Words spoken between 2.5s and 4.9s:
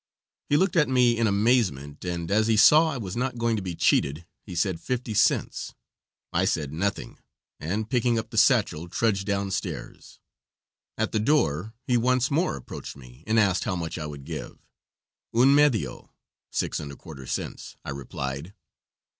saw I was not going to be cheated he said